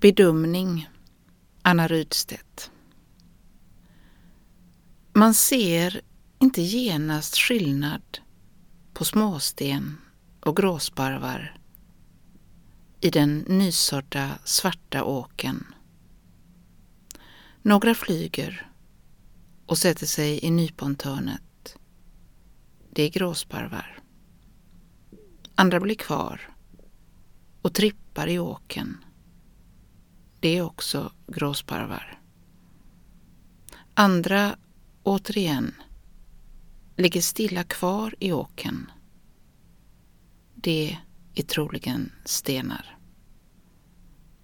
Bedömning 0.00 0.88
Anna 1.62 1.88
Rydstedt 1.88 2.70
Man 5.12 5.34
ser 5.34 6.00
inte 6.38 6.62
genast 6.62 7.36
skillnad 7.36 8.18
på 8.92 9.04
småsten 9.04 9.96
och 10.40 10.56
gråsparvar 10.56 11.58
i 13.00 13.10
den 13.10 13.38
nysådda 13.38 14.38
svarta 14.44 15.04
åken. 15.04 15.66
Några 17.62 17.94
flyger 17.94 18.70
och 19.66 19.78
sätter 19.78 20.06
sig 20.06 20.44
i 20.44 20.50
nypontörnet. 20.50 21.76
Det 22.90 23.02
är 23.02 23.10
gråsparvar. 23.10 24.02
Andra 25.54 25.80
blir 25.80 25.94
kvar 25.94 26.50
och 27.62 27.74
trippar 27.74 28.28
i 28.28 28.38
åken. 28.38 29.04
Det 30.40 30.58
är 30.58 30.62
också 30.62 31.12
gråsparvar. 31.26 32.20
Andra, 33.94 34.56
återigen, 35.02 35.74
ligger 36.96 37.20
stilla 37.20 37.64
kvar 37.64 38.14
i 38.18 38.32
åken. 38.32 38.90
Det 40.54 40.98
är 41.34 41.42
troligen 41.42 42.12
stenar. 42.24 42.99